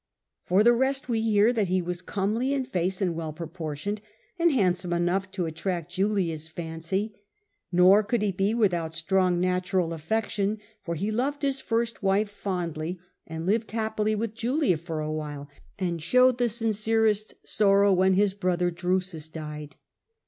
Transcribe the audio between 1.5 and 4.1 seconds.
that he was comely in face and well proportioned,